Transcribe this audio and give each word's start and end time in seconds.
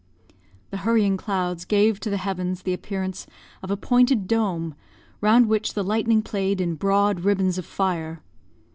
The 0.71 0.77
hurrying 0.77 1.15
clouds 1.15 1.63
gave 1.63 1.99
to 1.99 2.09
the 2.09 2.17
heavens 2.17 2.63
the 2.63 2.73
appearance 2.73 3.27
of 3.61 3.69
a 3.69 3.77
pointed 3.77 4.25
dome, 4.27 4.73
round 5.21 5.45
which 5.45 5.75
the 5.75 5.83
lightning 5.83 6.23
played 6.23 6.59
in 6.59 6.73
broad 6.73 7.19
ribbons 7.19 7.59
of 7.59 7.67
fire. 7.67 8.23